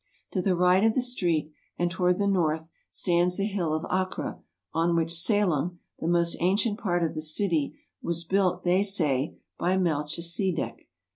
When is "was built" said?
8.01-8.63